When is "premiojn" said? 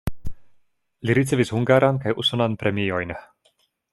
2.65-3.17